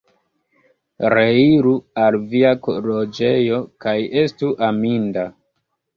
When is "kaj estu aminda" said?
3.87-5.29